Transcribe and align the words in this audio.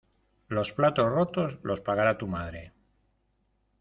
Los 0.47 0.71
platos 0.71 1.11
rotos 1.11 1.59
los 1.61 1.79
pagará 1.81 2.17
tu 2.17 2.25
madre. 2.25 2.73